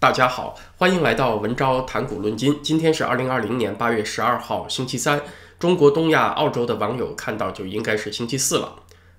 [0.00, 2.58] 大家好，欢迎来到文昭谈股论金。
[2.62, 5.20] 今天是二零二零年八月十二号，星期三。
[5.58, 8.76] 中国、东亚、澳洲的网友看到就应该是星期四了。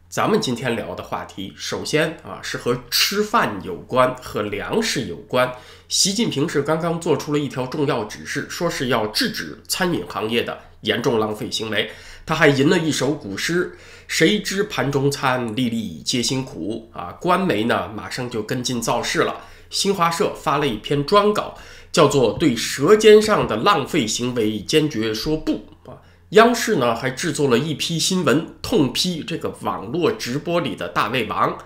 [0.09, 5.53] 咱们今天聊的话题，首先啊是和吃饭有关，和粮食有关。
[5.87, 11.91] 习近平是刚刚做出了一条重要指示，说是要制止餐饮行业的严重浪费行为。
[12.25, 13.77] 他还吟了一首古诗
[14.09, 19.41] ：“谁知盘中餐，粒粒皆辛苦。”啊，官媒呢马上就跟进造势了。
[19.71, 21.57] 新华社发了一篇专稿，
[21.91, 25.97] 叫做《对舌尖上的浪费行为坚决说不》啊。
[26.29, 31.57] 央视呢还制作了一批新闻，痛批这个网络直播里的大胃王，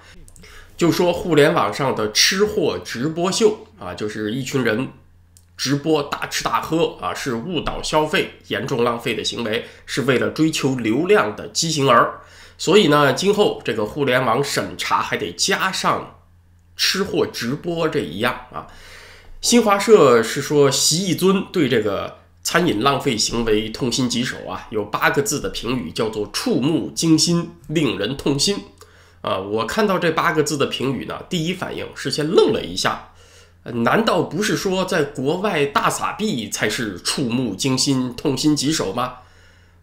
[0.78, 4.90] 就说互联网上的吃货直播秀啊，就是一群人
[5.58, 12.22] 直播大吃大喝啊，是误导消费、严重浪费的行为，是为了追求流量的畸形儿。
[12.58, 16.15] 所以呢，今后这个互联网审查还得加上。
[16.76, 18.68] 吃货直播这一样啊，
[19.42, 28.58] 新华社是说习一尊对这个餐饮浪费行为痛心疾首啊，有八个字的评语叫做触目惊心，令人痛心
[29.22, 29.38] 啊。
[29.38, 33.14] 我看到这八个字的评语呢，第一反应是先愣了一下，
[33.64, 39.16] 难道不是说在国外大撒币才是触目惊心、痛心疾首吗？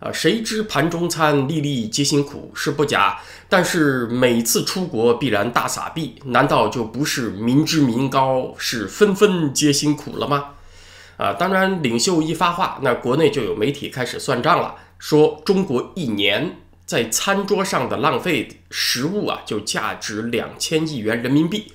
[0.02, 10.54] 啊，谁知盘中餐，粒粒皆辛苦是不假，但是每次出国必然大撒币，难道就不是民脂民膏，是分分皆辛苦了吗？
[11.18, 21.72] 啊，当然，领袖一发话，那国内就有媒体开始算账了，说中国一年在餐桌上的浪费食物啊，就价值两千亿元人民币。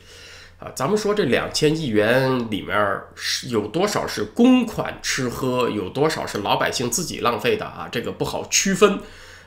[0.59, 2.75] 啊，咱们说这两千亿元里面
[3.13, 7.87] 是有多少是公款吃喝，有多少是老百姓自己浪费的啊？
[7.91, 8.99] 这个不好区分。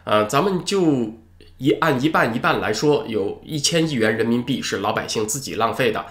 [0.05, 1.15] 呃，咱们就
[1.59, 6.07] 一按一半一半来说，有一千亿元人民币是老百姓自己浪费的，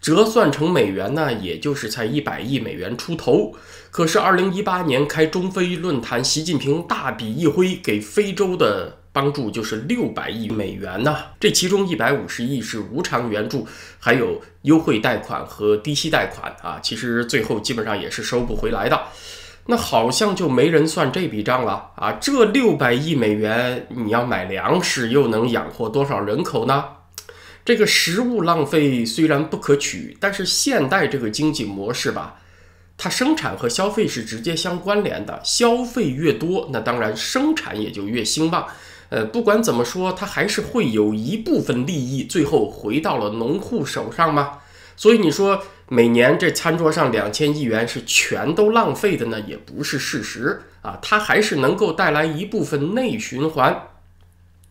[0.00, 3.56] 折算成美元呢，也就是才一百亿美元出头。
[3.90, 8.98] 可是二零一八年开中非论坛，习近平大笔一挥，给非洲的。
[9.14, 13.64] 帮助就是六百亿美元呢，这其中一百五十亿是无偿援助，
[14.00, 19.00] 还有优惠贷款和低息贷款啊，其实最后基本上也是收不回来的。
[19.66, 22.12] 那好像就没人算这笔账了啊！
[22.20, 26.84] 这六百亿美元，你要买粮食，又能养活多少人口呢？
[27.64, 32.40] 这个食物浪费虽然不可取，但是现代这个经济模式吧，
[32.98, 38.66] 它生产和消费是直接相关联的，消费越多，那当然生产也就越兴旺。
[39.14, 44.58] 呃，不管怎么说，它还是会有一部分利益最后回到了农户手上吗？
[44.96, 53.86] 所以你说每年这餐桌上两千亿元是全都浪费的呢，也不是事实啊，它还是能够带来一部分内循环。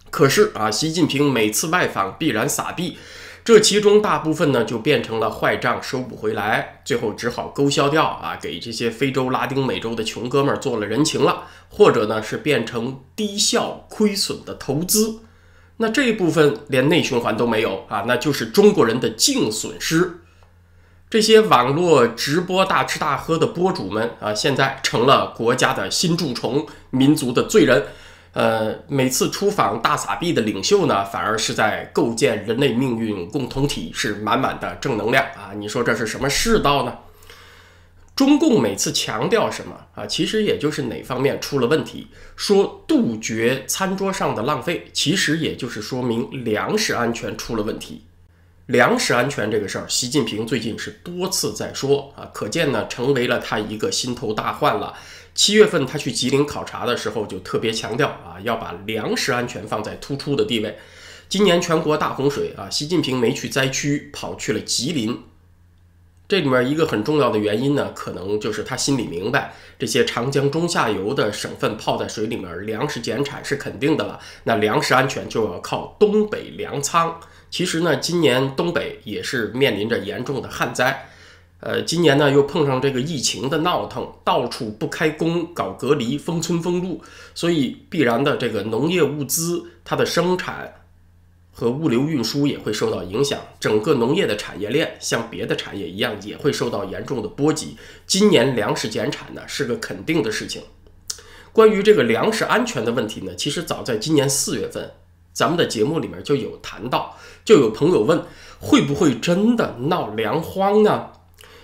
[0.09, 2.97] 可是啊，习近平每次外访必然撒币。
[3.45, 15.19] 这其中大部分呢，就变成了坏账收不回来，最后只好勾销掉啊，给这些非洲、拉丁美洲的穷哥们儿做了人情了，或者呢是变成低效亏损的投资，
[15.75, 20.19] 那这一部分连内循环都没有啊，那就是中国人的净损失。
[21.09, 27.87] 这些网络直播大吃大喝的博主们啊，现在成了国家的新蛀虫，民族的罪人。
[28.33, 35.53] 呃，每次出访大撒币的领袖呢，反而是在构建人类命运共同体，是满满的正能量啊！
[35.55, 36.97] 你说这是什么世道呢？
[38.15, 40.07] 中共每次强调什么啊？
[40.07, 48.05] 其实也就是哪方面出了问题，说杜绝餐桌上的浪费，其实也就是说明粮食安全出了问题。
[48.65, 54.93] 粮食安全这个事儿，习近平最近是多次在说啊，可见呢，成为了他一个心头大患了。
[55.35, 60.77] 七月份他去吉林考察的时候，就特别强调啊，要把粮食安全放在突出的地位。
[61.27, 65.23] 今年全国大洪水啊，习近平没去灾区，跑去了吉林。
[66.27, 74.19] 这里面一个很重要的原因呢，可能就是他心里明白，这些长江中下游的省份泡在水里面，粮食减产是肯定的了。
[74.43, 77.19] 那粮食安全就要靠东北粮仓。
[77.49, 81.09] 其实呢，今年东北也是面临着严重的旱灾。
[81.65, 87.01] 呃，今年呢又碰上这个疫情的闹腾，到处不开工、搞隔离、封村封路，
[87.33, 90.73] 所以必然的这个农业物资它的生产
[91.53, 97.77] 和物流运输也会受到影响，整个农业的产业链像别的产业一样也会受到严重的波及。
[98.05, 100.63] 今年粮食减产呢是个肯定的事情。
[101.53, 104.91] 关于这个粮食安全的问题呢，其实早在今年四月份，
[105.31, 108.21] 咱们的节目里面就有谈到，就有朋友问
[108.59, 111.11] 会不会真的闹粮荒呢？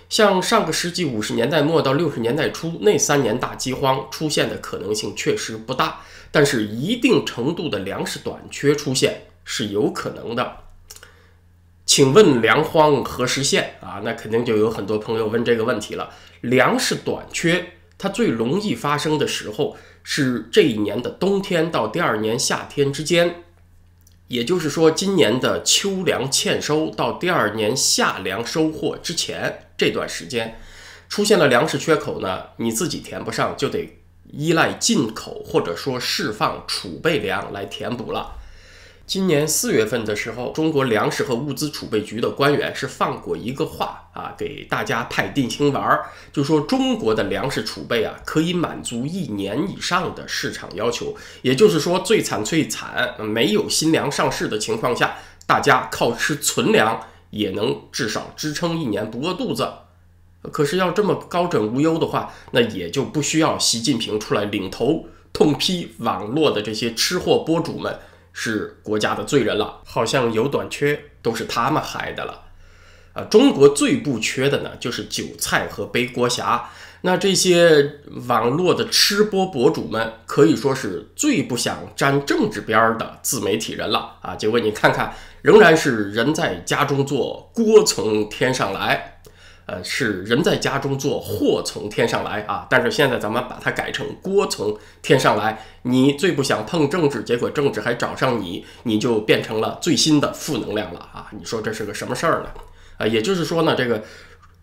[0.09, 6.01] 像上个世纪五十年代末到六十年代初那三年大饥荒出现的可能性确实不大，
[6.31, 10.57] 但是一定程度的粮食短缺出现是有可能的。
[11.85, 14.01] 请问粮荒何时现啊？
[14.03, 16.11] 那肯定就有很多朋友问这个问题了。
[16.41, 23.43] 粮食短缺，它最容易发生的时候是这一年的冬天到第二年夏天之间，
[24.27, 30.59] 也就是说，今年的秋粮欠收到第二年夏粮收获之前这段时间，
[31.07, 33.97] 出现了粮食缺口呢，你自己填不上，就得
[34.31, 38.35] 依赖进口或者说释放储备粮来填补了。
[39.07, 51.17] 今年四月份的时候，中国粮食和物资储备局的官员是放过一个话啊，给大家派定心丸儿，就说中国的粮食储备啊，可以满足一年以上的市场要求。
[51.41, 55.17] 也就是说，最惨最惨，没有新粮上市的情况下，
[55.47, 59.67] 大家靠吃存粮也能至少支撑一年不饿肚子。
[60.51, 67.99] 可是要这么高枕无忧的话，那也就不需要习近平出来领头痛批网络的这些吃货博主们。
[68.31, 72.43] 是国家的罪人了，好像有短缺都是他们害的了，
[73.11, 76.69] 啊，中国最不缺的呢就是韭菜和背锅侠。
[77.01, 84.35] 那这些网络的吃播博主们可以说是最不想沾政治边儿的自媒体人了啊！
[84.35, 89.15] 结果你看看，仍然是人在家中坐，锅从天上来。
[89.65, 92.65] 呃，是人在家中坐，祸从天上来啊！
[92.71, 95.63] 但是现在咱们把它改成锅从天上来。
[95.83, 101.29] 你最不想碰政治，结果政治还找上你，你就变成了最新的负能量了啊！
[101.37, 102.49] 你说这是个什么事儿呢？
[102.97, 104.03] 啊，也就是说呢，这个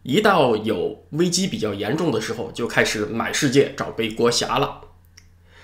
[0.06, 4.82] 一到有危机比较严重的时候，就开始满世界找背锅侠了。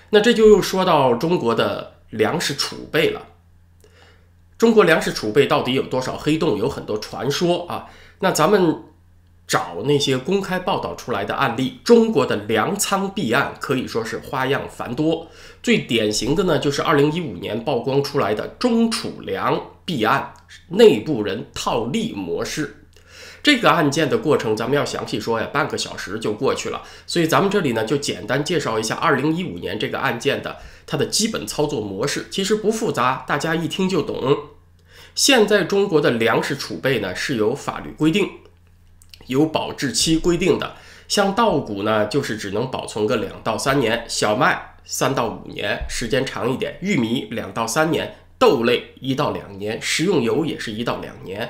[0.09, 3.27] 那这就又说到中国的粮食储备了。
[4.57, 6.57] 中国粮食储备到底有多少黑洞？
[6.57, 7.87] 有很多传说啊。
[8.19, 8.83] 那咱们。
[9.45, 15.27] 找那些公开报道出来的案例，中国的粮仓弊案可以说是花样繁多。
[15.61, 20.33] 最典型的呢，就是二零一五年曝光出来的中储粮弊案，
[20.69, 22.82] 内部人套利模式。
[23.43, 26.81] 这个案件的过程，咱们要详细说呀，半个小时就过去了。
[27.05, 30.57] 所以咱们这里呢，就简单介绍一下二零一五年这个案件的
[30.87, 34.37] 它的基本操作模式，其实不复杂，大家一听就懂。
[35.13, 38.29] 现在中国的粮食储备呢，是有法律规定。
[39.27, 40.75] 有保质期规定的，
[41.07, 48.07] 像稻谷呢，就是只能保存个两到三年；小麦三到五年，时间长一点；玉米两到三年；
[48.39, 51.49] 豆类一到两年；食用油也是一到两年。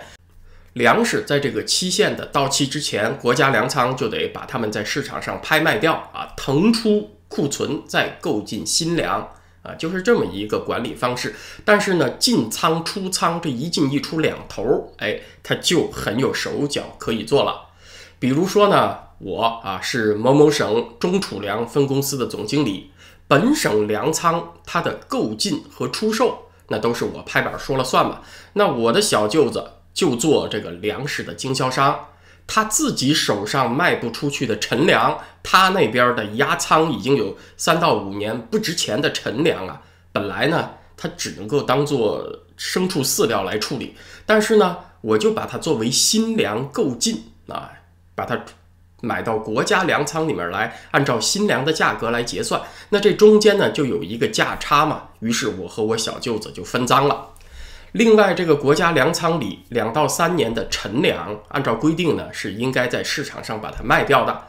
[0.73, 9.29] 粮食在这个期限的到期之前，国家粮仓就得把它们在市场上拍卖掉啊，腾出库存，再购进新粮
[9.61, 11.35] 啊，就是这么一个管理方式。
[11.63, 17.69] 但是呢，进仓出仓这一进一出两头，哎，它就很有手脚可以做了。
[18.17, 22.91] 比如说呢，我啊是某某省中储粮分公司的总经理，
[23.27, 28.21] 本省粮仓它的购进和出售，那都是我拍板说了算嘛。
[28.53, 32.07] 那我的小舅子就做这个粮食的经销商，
[32.47, 39.81] 他自己手上卖不出去的陈粮，他那边的压仓已经有三到五年不值钱的陈粮啊，
[40.11, 43.95] 本来呢他只能够当做牲畜饲料来处理，
[44.25, 47.69] 但是呢我就把它作为新粮购进啊。
[48.15, 48.39] 把它
[49.01, 55.05] 买到国家粮仓里面来，按照新粮的价格来结算，那这中间呢就有一个价差嘛。
[55.19, 57.29] 于是我和我小舅子就分赃了。
[57.93, 64.45] 另外，这个国家粮仓里两到三年的陈粮，按照规定呢是应该在市场上把它卖掉的。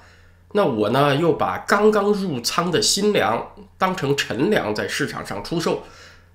[0.52, 5.82] 那我呢又把刚刚入仓的新粮当成陈粮在市场上出售，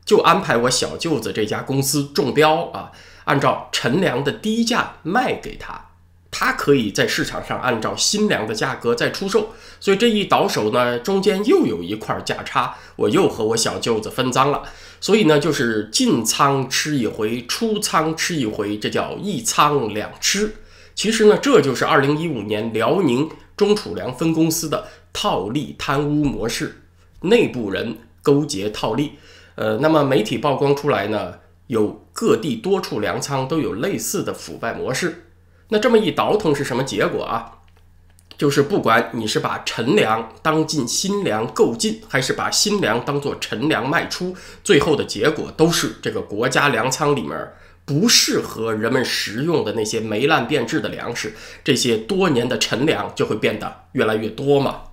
[0.05, 2.91] 就安排我小舅子这家公司中标啊，
[3.23, 5.88] 按照陈粮的低价卖给他。
[6.31, 14.63] 它可以在市场上按照新粮的价格再出售，所以这一倒手呢，中间又有一块价差，我又和我小舅子分赃了。
[15.01, 20.55] 所以呢，就是进仓吃一回，出仓吃一回，这叫一仓两吃。
[20.93, 26.81] 其实呢，这就是二零一五年辽宁中储粮分公司的套利贪污模式，
[27.21, 29.13] 内部人勾结套利。
[29.55, 31.35] 呃，那么媒体曝光出来呢，
[31.67, 35.28] 有各地多处粮仓都有类似的腐败模式。
[35.69, 37.53] 那这么一倒腾是什么结果啊？
[38.37, 44.33] 就是不管你是把陈粮当进新粮购进，还是把新粮当做陈粮卖出，
[44.63, 47.51] 最后的结果都是这个国家粮仓里面
[47.83, 54.83] 不适合人们食用的那些霉烂变质的粮食，这些多年的陈粮就会变得越来越多嘛。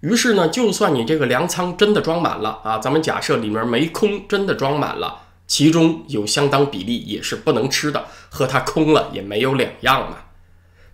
[0.00, 5.22] 于是呢，就算你这个粮仓真的装满了啊，咱们假设里面没空，真的装满了。
[5.48, 10.18] 其中有相当比例也是不能吃的，和它空了也没有两样嘛。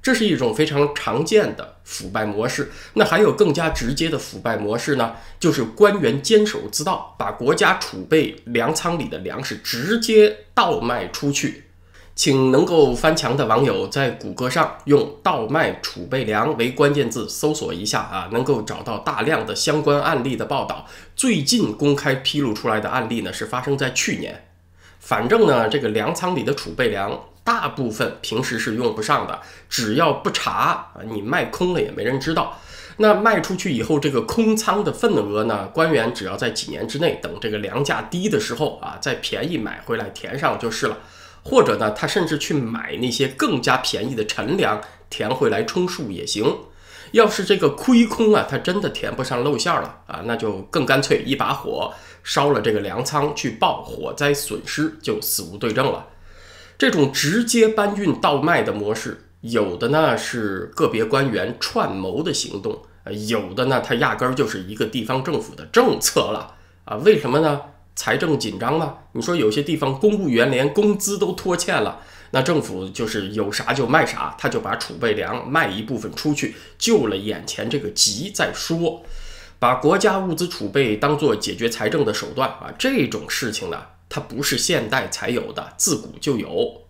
[0.00, 2.70] 这是一种非常常见的腐败模式。
[2.92, 5.16] 那还有更加直接的腐败模式呢？
[5.40, 11.63] 就是官员监守自盗，把国家储备粮仓里的粮食直接倒卖出去。
[12.14, 20.87] 请能够翻墙的网友在谷歌上用“倒卖储备粮”为关键字搜索一下啊，能够找到大量的相关案例的报道。
[21.16, 24.47] 最近公开披露出来的案例呢，是发生在去年。
[25.00, 32.61] 反正呢，这个粮仓里的储备粮大部分平时是用不上的，只要不查啊，你卖空了也没人知道。
[32.99, 40.99] 那卖出去以后，这个空仓的份额呢，官员只要在几年之内，等这个粮价低的时候啊，再便宜买回来填上就是了。
[41.44, 46.56] 或者呢，他甚至去买那些更加便宜的陈粮填回来充数也行。
[47.12, 51.92] 要是这个亏空啊，他真的填不上露馅了啊，那就更干脆一把火
[52.24, 56.06] 烧了这个粮仓去报火灾损失，就死无对证了。
[56.76, 66.96] 这种直接搬运倒卖的模式，有的呢是个别官员串谋的行动，呃，有的呢他压根儿就是一个地方政府的政策了啊？
[66.96, 67.60] 为什么呢？
[67.96, 68.98] 财政紧张吗？
[69.12, 72.00] 你说有些地方公务员连工资都拖欠了，
[72.32, 79.02] 那政府就是有啥就卖啥，他就把储备粮卖一部分出去，救了眼前这个急再说。
[79.60, 86.82] 把国家物资储备当做解决财政的手段啊，这种事情呢，它不是现代才有的，自古就有。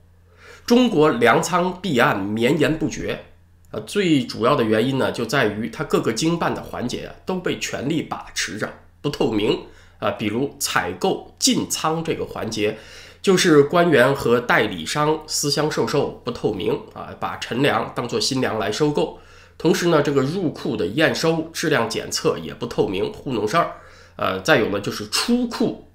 [0.67, 3.27] 中国粮仓弊案绵延不绝，
[3.71, 9.61] 呃，最主要的原因呢，就在于它各个经办的环节啊都被权力把持着，不透明。
[10.05, 12.77] 啊，比如采购进仓这个环节，
[13.23, 19.19] 就是官员和代理商私相授受，不透明啊，把陈粮当做新粮来收购。
[19.57, 23.77] 同时呢，这个入库的验收、质量检测也不透明，糊弄事儿。
[24.17, 25.89] 呃，再有呢，就是出库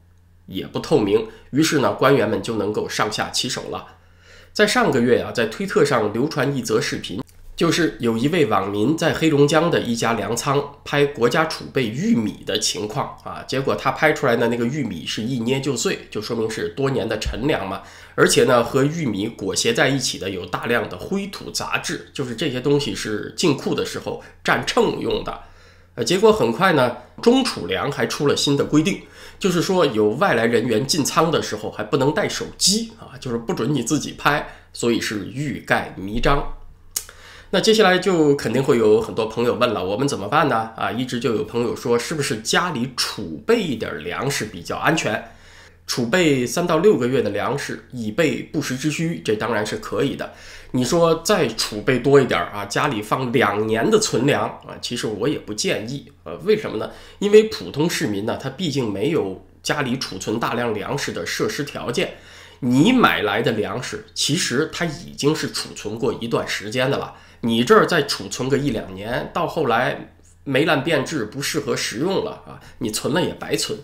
[0.47, 3.85] 也不透明，于是呢，官员们就能够上下其手了。
[4.51, 7.21] 在上个月啊，在推特上流传一则视频。
[7.59, 17.81] 就是有一位网民在黑龙江的一家粮仓拍国家储备玉米的情况啊，结果他拍出来的那个玉米是一捏就碎，就说明是多年的陈粮嘛。
[18.15, 25.41] 而且呢，和玉米裹挟在一起的有大量的灰土杂质，就是这些东西是进库的时候占秤用的。
[25.95, 29.01] 呃，结果很快呢，中储粮还出了新的规定，
[29.37, 36.53] 就是说有外来人员进仓的时候还不能带手机啊，就是不准你自己拍，所以是欲盖弥彰。
[37.51, 40.71] 那接下来就肯定会有很多朋友问了，我们怎么办呢？
[40.75, 45.31] 啊，一直就有朋友说，是不是家里储备一点粮食比较安全？
[45.87, 50.31] 储备三到六个月的粮食以备不时之需，这当然是可以的。
[50.73, 56.11] 你说再储备多一点啊，家里放两年的存粮啊，其实我也不建议。
[56.25, 56.91] 呃，为什么呢？
[57.17, 62.13] 因为普通市民呢，他毕竟没有家里储存大量粮食的设施条件。
[62.59, 67.15] 你买来的粮食，其实它已经是储存过一段时间的了。
[67.41, 72.59] 你这儿再储存个一两年，到后来霉烂变质，不适合食用了啊！
[72.79, 73.79] 你存了也白存。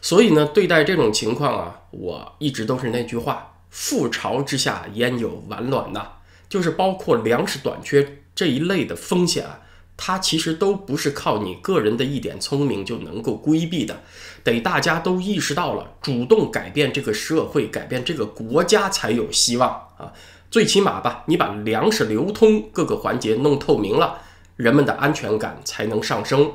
[0.00, 6.06] 所以呢，对待这种情况啊，我一直都是那句话：覆巢之下焉有完卵呐？
[6.48, 9.60] 就是包括粮食短缺这一类的风险啊。
[10.00, 14.00] 它其实都不是靠你个人的一点聪明就能够规避的，
[14.44, 20.12] 得大家都意识到了，主动改变这个社会，改变这个国家才有希望啊！
[20.50, 24.18] 最起码吧，你把粮食流通各个环节弄透明了，
[24.56, 26.50] 人们的安全感才能上升。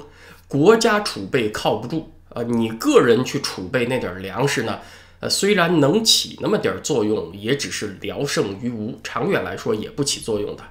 [0.47, 4.79] 国家储备靠不住啊，你个人去储备那点粮食呢，
[5.19, 10.63] 呃，虽然能起那么点作用，也只是聊胜于无，长远来说也不起作用的。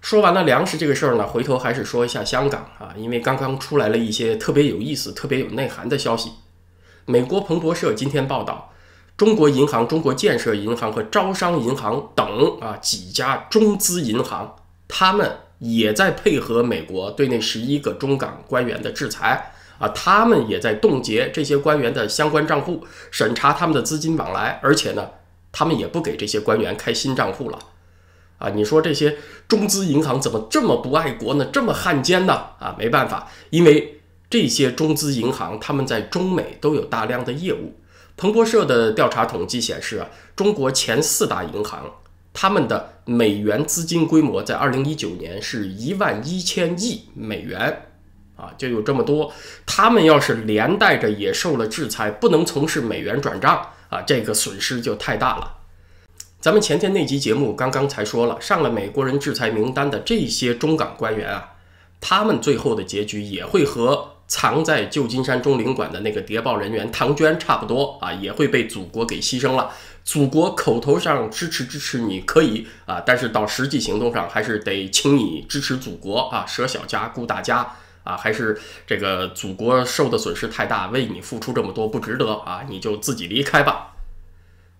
[0.00, 6.30] 说完了粮食这个事儿呢，回头还是说一下香港啊，因为刚刚出来了一些特别有意思、特别有内涵的消息。
[7.04, 8.72] 美国彭博社今天报道，
[9.20, 14.56] 中国银行、中国建设银行和招商银行等啊几家中资银行，
[14.88, 25.10] 他们也在配合美国对那十一个中港官员的制裁啊，他们也在冻结这些官员的相关账户，审查他们的资金往来，而且呢，
[25.52, 27.58] 他们也不给这些官员开新账户了。
[28.38, 31.44] 啊，你说这些中资银行怎么这么不爱国呢？
[31.52, 32.32] 这么汉奸呢？
[32.58, 34.00] 啊，没办法，因为
[34.30, 37.74] 这些中资银行他们在中美都有大量的业务。
[38.20, 41.90] 彭博社的调查统计显示啊，中国前四大银行
[42.34, 47.86] 他们的美元资金规模在二零一九年是一万一千亿美元，
[48.36, 49.32] 啊，就有这么多。
[49.64, 55.54] 他们要是连带着也受了制裁，不能从事美元转账啊，这个损失就太大了。
[56.42, 61.52] 咱们前天那集节目刚刚才说了，上了美国人制裁名单的这些中港官员啊，
[62.02, 69.72] 他们最后的结局也会和藏在旧金山中领馆的那个谍报人员唐娟差不多啊，也会被祖国给牺牲了。
[70.04, 78.56] 祖国口头上支持支持你可以啊，但是到实际行动上还是得请你支持祖国啊，舍小家顾大家啊，还是
[78.86, 83.88] 这个祖国受的损失太大，为你付出这么多不值得啊，你就自己离开吧。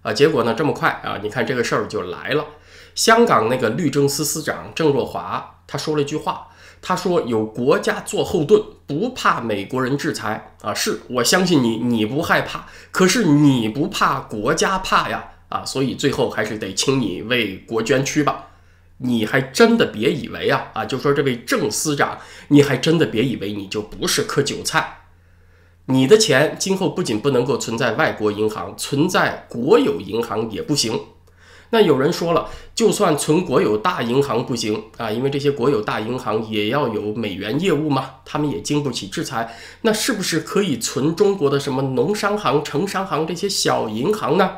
[0.02, 2.46] 啊，结果呢这么快啊，你看这个事儿就来了。
[2.94, 6.48] 香港那个律政司司长郑若骅他说了一句话，
[6.82, 10.72] 他说有国家做后盾，不怕美国人制裁啊。
[10.72, 18.46] 是我相信你，你不害怕，可是你不怕，国家怕呀啊，所以最后还是得请你为国捐躯吧。
[19.02, 22.18] 你还真的别以为啊啊，就说这位郑司长，
[22.48, 25.04] 你还真的别以为你就不是颗韭菜，
[25.86, 31.00] 你的钱今后不仅不能够存在外国银行，存在国有银行也不行。
[31.70, 39.56] 那有人说了，就算存国有大银行不行啊，因为这些国有大银行也要有美元业务嘛，他们也经不起制裁。
[39.82, 44.50] 那是不是可以存中国的什么农商行、城商行这些小银行呢？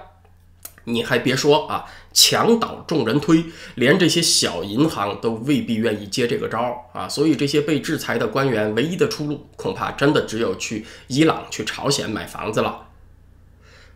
[0.84, 3.44] 你还别说啊，墙倒众人推，
[3.76, 7.08] 连这些小银行都未必愿意接这个招儿啊。
[7.08, 12.86] 所以这些被制裁的官员，唯一的出路恐怕真的只有去伊朗、去朝鲜买房子了。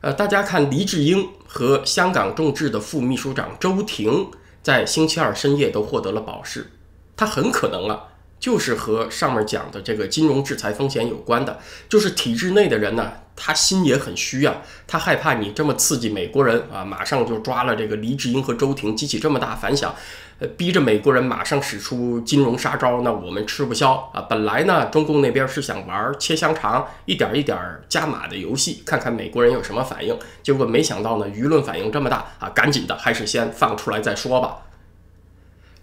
[0.07, 4.31] 呃，大家看，黎智英和香港众志的副秘书长周婷
[4.63, 6.71] 在星期二深夜都获得了保释，
[7.17, 8.05] 他很可能啊。
[8.39, 11.59] 就是和上面讲的这个金融制裁风险有关的，
[11.89, 19.95] 就是体制内的人呢，他心也很虚啊，他害怕你这么刺激美国人啊，马上就抓了这个黎智英和周婷，激起这么大反响，
[20.39, 24.23] 呃，逼着美国人马上使出金融杀招，那我们吃不消啊。
[24.23, 34.63] 本来呢，中共那边是想玩切香肠，一点一点加码的游戏，看看美国人有什么反应，结果没想到呢，舆论反应这么大啊，赶紧的，还是先放出来再说吧。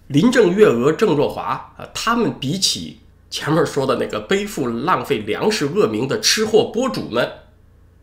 [0.08, 7.32] 林郑月娥、郑若骅啊，他们比起前面说的那个背负浪费粮食恶名的吃货博主们，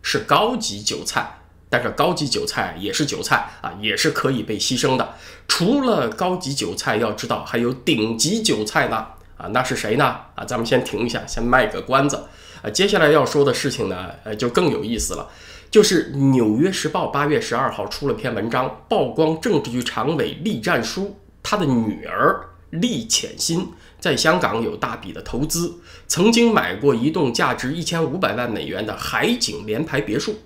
[0.03, 1.37] 是高级韭菜。
[1.73, 5.15] 但是高级韭菜也是韭菜啊，也是可以被牺牲的。
[5.47, 9.07] 除了高级韭菜，要知道还有顶级韭菜呢。
[9.37, 10.05] 啊，那是谁呢？
[10.35, 12.25] 啊，咱们先停一下，先卖个关子。
[12.61, 15.31] 啊，接下来要说的事情呢，呃，就更有意思了。
[15.71, 21.17] 就是《纽约时报》八月十二号出了篇文章，曝光政治局常委栗战书。
[21.43, 25.75] 他的女儿厉浅心在香港有大笔的投资，
[26.07, 30.37] 曾经买过一栋价值一千五百万美元的海景联排别墅。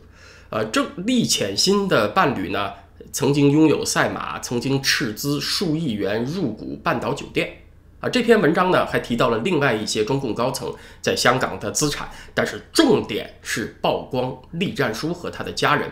[0.50, 2.72] 呃，这厉浅心的伴侣呢，
[3.12, 7.58] 曾经拥有赛马，曾经斥资数亿元入股半岛酒店。
[8.00, 15.90] 啊，这篇文章呢还提到了另外一些中共高层在香港的资产，但是重点是曝光栗战书和他的家人。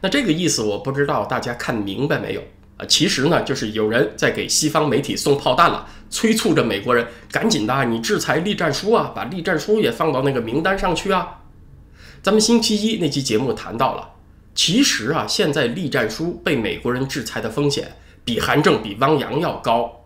[0.00, 2.42] 那这个意思我不知道大家看明白没有？
[2.88, 11.40] 其实呢，就是有人在给西方媒体送炮弹了，催促着美国人赶紧的，你制裁栗战书啊，把栗战书也放到那个名单上去啊。
[12.22, 14.10] 咱们星期一那期节目谈到了，
[14.54, 19.96] 其实啊，现在栗战书被美国人制裁的风险比韩正、比汪洋要高。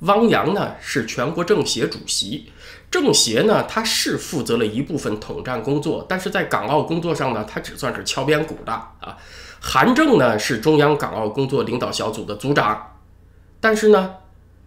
[0.00, 2.52] 汪洋呢是全国政协主席，
[2.88, 9.16] 政协呢他是负责了一部分统战工作，但是在港澳工作上呢，他只算是敲边鼓的啊。
[9.60, 12.98] 韩正呢是中央港澳工作领导小组的组长，
[13.60, 14.14] 但是呢，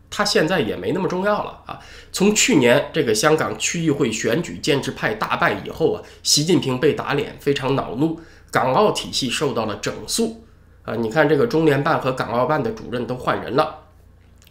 [0.10, 1.80] 他现在也没那么重要了啊。
[2.12, 8.20] 从去年这个香港区议会选举建制派大败以后啊，习近平被打脸，非常恼怒，
[8.52, 10.44] 港澳体系受到了整肃
[10.84, 10.96] 啊。
[10.96, 13.84] 你看这个中联办和港澳办的主任都换人了，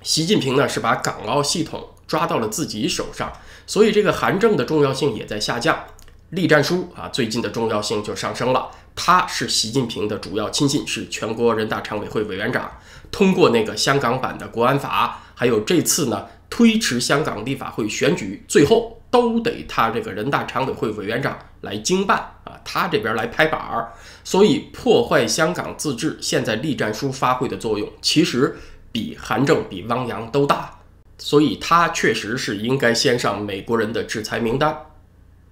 [0.03, 3.31] 习近平呢是把港澳系统抓到了自己手上，
[3.67, 5.85] 所以这个韩正的重要性也在下降。
[6.31, 8.71] 栗战书啊，最近的重要性就上升了。
[8.95, 12.71] 他是习近平的主要亲信，是全国人大常委会委员长。
[13.11, 23.93] 通过那个香港版的国安法，还有这次呢推迟香港立法会选举，最后都得他这个人大常委会委员长来经办啊，他这边来拍板儿。
[24.23, 28.57] 所以破坏香港自治，现在栗战书发挥的作用，其实
[28.93, 30.79] 比韩正、比汪洋都大。
[31.19, 34.77] 所以他确实是应该先上美国人的制裁名单。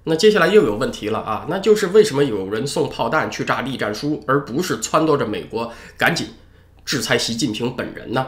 [0.09, 6.29] 那接下来又有问题了啊，那就是为什么有人送炮弹去炸栗战书，而不是撺掇着美国赶紧
[6.85, 8.27] 制裁习近平本人呢？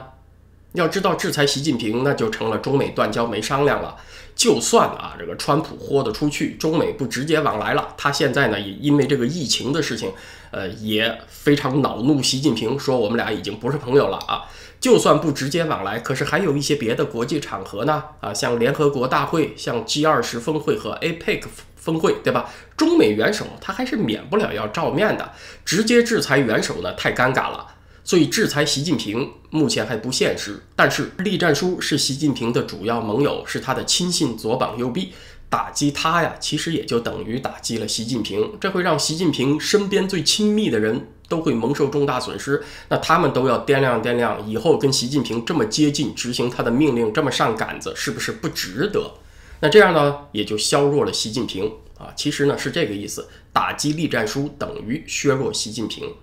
[0.74, 3.96] 要知道，制裁习近平那就成了中美断交没商量了。
[4.36, 10.12] 就算啊，这个川普豁得出去，中美不直接往来了，他现在呢也因为这个疫情的事情，
[10.52, 14.44] 呃也非常恼怒习近平，说我们俩已经不是朋友了啊。
[14.80, 21.42] 就算不直接往来，可是还有一些别的国际场合呢啊，像联合国大会、像 G 二十峰会和 APEC。
[21.80, 22.48] 峰会对吧？
[22.76, 25.32] 中美元首他还是免不了要照面的。
[25.64, 27.66] 直接制裁元首呢，太尴尬了。
[28.04, 30.62] 所以制裁习近平目前还不现实。
[30.76, 35.12] 但是栗战书是习近平的主要盟友，是他的亲信，左膀右臂。
[35.48, 38.52] 打击他呀，其实也就等于打击了习近平。
[38.60, 42.62] 这会让习近平身边最亲密的人都会蒙受重大损失。
[42.88, 49.12] 那他们都要掂量掂量，以后跟习近平这么接近，执行他的命令，这么上杆子，是不是不值得？
[49.60, 52.12] 那这样呢，也就削弱了习近平啊。
[52.16, 56.14] 其实呢是这个意思，打击栗战书等于削弱习近平。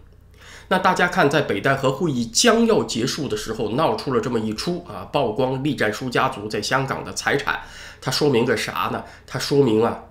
[0.70, 7.62] 那大家看，在北戴河会议将要结束的时候，闹出了这么一出啊，曝光栗战书家族在香港的财产，
[8.02, 9.06] 它说明个啥呢？
[9.26, 10.04] 它说明啊，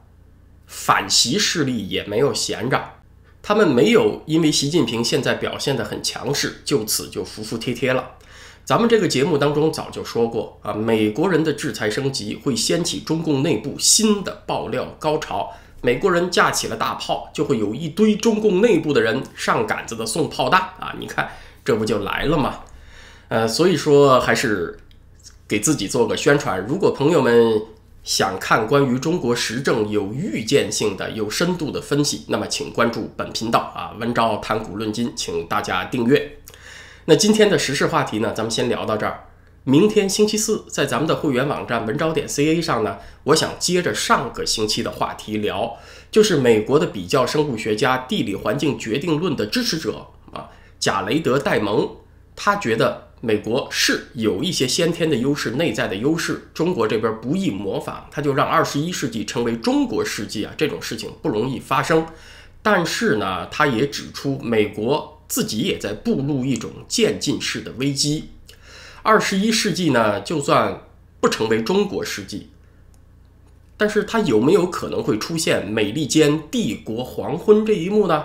[0.67, 2.95] 反习势力也没有闲着，
[3.43, 8.16] 他们没有因为习近平现在表现得很强势，就此就服服帖帖了。
[8.67, 15.53] 咱们这个节目当中早就说过啊，美国人的制裁升级会掀起中共内部新的爆料高潮。
[15.83, 20.93] 美国人架起了大炮，就会有一堆中共内部的人上杆子的送炮弹啊！
[20.99, 21.31] 你看，
[21.65, 22.63] 这不就来了吗？
[23.29, 24.77] 呃，所以说还是
[25.47, 26.67] 给自己做个宣传。
[26.67, 27.63] 如果朋友们
[28.03, 36.39] 想看关于中国时政有预见性的、有深度的分析，那么请关注本频道啊，文昭谈古论今，请大家订阅。
[37.09, 39.29] 那今天的时事话题呢，咱们先聊到这儿。
[39.63, 45.77] 明天星期四，在咱们的会员网站文昭点 ca 上呢，我想接着上个星期的话题聊，
[46.11, 51.89] 就是美国的比较生物学家、地理环境决定论的支持者啊，贾雷德·戴蒙，
[52.35, 62.05] 他觉得美国是有一些先天的优势、内在的优势，中国这边不易模仿，他就让二十一世纪成为中国世纪啊，这种事情不容易发生。
[62.63, 65.13] 但是呢，他也指出美国。
[65.29, 68.31] 自己也在步入一种渐进式的危机。
[69.03, 70.83] 二十一世纪呢，就算
[71.21, 72.49] 不成为中国世纪，
[73.77, 78.25] 但是它有没有可能会出现美利坚帝国黄昏这一幕呢？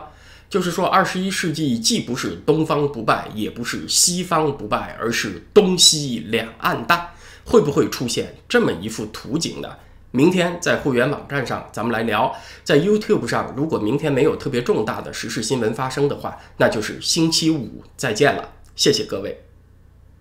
[0.49, 7.11] 就是说，二十一世纪既不是东方不败，也不是西方不败，而是东西两岸淡，
[7.45, 9.69] 会不会出现这么一幅图景呢？
[10.12, 12.36] 明天在会员网站上，咱们来聊。
[12.63, 18.54] 在 YouTube 上，如果明天没有特别重大的时事新闻发生的话，那就是星期五再见了。
[18.76, 19.50] 谢谢各位。